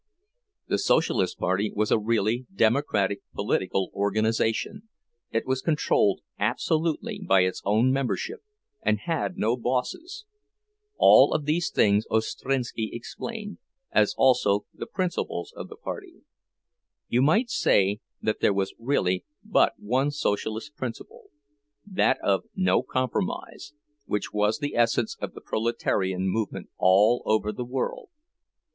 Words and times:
The 0.67 0.79
Socialist 0.79 1.37
party 1.37 1.71
was 1.75 1.91
a 1.91 1.99
really 1.99 2.47
democratic 2.51 3.21
political 3.35 3.91
organization—it 3.93 5.45
was 5.45 5.61
controlled 5.61 6.21
absolutely 6.39 7.21
by 7.23 7.41
its 7.41 7.61
own 7.65 7.91
membership, 7.93 8.39
and 8.81 9.01
had 9.01 9.37
no 9.37 9.55
bosses. 9.55 10.25
All 10.97 11.35
of 11.35 11.45
these 11.45 11.69
things 11.69 12.07
Ostrinski 12.09 12.89
explained, 12.93 13.59
as 13.91 14.15
also 14.17 14.65
the 14.73 14.87
principles 14.87 15.53
of 15.55 15.67
the 15.69 15.75
party. 15.77 16.23
You 17.07 17.21
might 17.21 17.51
say 17.51 17.99
that 18.23 18.39
there 18.39 18.53
was 18.55 18.73
really 18.79 19.23
but 19.43 19.73
one 19.77 20.09
Socialist 20.09 20.75
principle—that 20.75 22.17
of 22.23 22.45
"no 22.55 22.81
compromise," 22.81 23.73
which 24.07 24.33
was 24.33 24.57
the 24.57 24.75
essence 24.75 25.15
of 25.21 25.33
the 25.35 25.41
proletarian 25.41 26.27
movement 26.27 26.69
all 26.79 27.21
over 27.27 27.51
the 27.51 27.63
world. 27.65 28.09